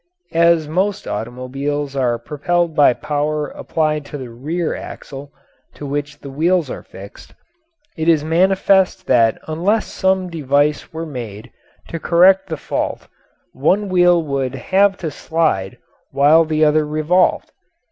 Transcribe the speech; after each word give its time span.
As 0.33 0.67
most 0.67 1.07
automobiles 1.07 1.95
are 1.95 2.17
propelled 2.17 2.75
by 2.75 2.91
power 2.91 3.49
applied 3.49 4.03
to 4.05 4.17
the 4.17 4.31
rear 4.31 4.73
axle, 4.75 5.31
to 5.75 5.85
which 5.85 6.17
the 6.19 6.31
wheels 6.31 6.71
are 6.71 6.81
fixed, 6.81 7.35
it 7.95 8.09
is 8.09 8.23
manifest 8.23 9.05
that 9.05 9.37
unless 9.47 9.85
some 9.85 10.27
device 10.27 10.91
were 10.91 11.05
made 11.05 11.51
to 11.89 11.99
correct 11.99 12.49
the 12.49 12.57
fault 12.57 13.07
one 13.53 13.89
wheel 13.89 14.23
would 14.23 14.55
have 14.55 14.97
to 14.97 15.11
slide 15.11 15.77
while 16.09 16.45
the 16.45 16.65
other 16.65 16.83
revolved. 16.87 17.51